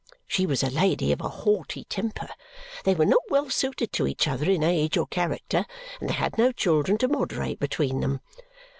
[0.25, 2.29] She was a lady of a haughty temper.
[2.85, 5.63] They were not well suited to each other in age or character,
[5.99, 8.19] and they had no children to moderate between them.